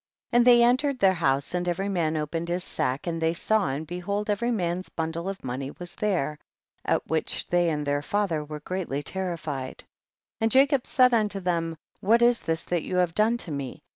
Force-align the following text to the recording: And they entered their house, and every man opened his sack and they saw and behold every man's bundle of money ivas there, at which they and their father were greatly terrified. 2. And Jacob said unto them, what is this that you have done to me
And 0.31 0.47
they 0.47 0.63
entered 0.63 0.97
their 0.97 1.13
house, 1.13 1.53
and 1.53 1.69
every 1.69 1.87
man 1.87 2.17
opened 2.17 2.49
his 2.49 2.63
sack 2.63 3.05
and 3.05 3.21
they 3.21 3.35
saw 3.35 3.67
and 3.67 3.85
behold 3.85 4.31
every 4.31 4.49
man's 4.49 4.89
bundle 4.89 5.29
of 5.29 5.43
money 5.43 5.69
ivas 5.69 5.93
there, 5.95 6.39
at 6.83 7.05
which 7.07 7.45
they 7.45 7.69
and 7.69 7.85
their 7.85 8.01
father 8.01 8.43
were 8.43 8.61
greatly 8.61 9.03
terrified. 9.03 9.77
2. 9.77 9.85
And 10.41 10.51
Jacob 10.51 10.87
said 10.87 11.13
unto 11.13 11.39
them, 11.39 11.77
what 11.99 12.23
is 12.23 12.41
this 12.41 12.63
that 12.63 12.81
you 12.81 12.95
have 12.95 13.13
done 13.13 13.37
to 13.45 13.51
me 13.51 13.83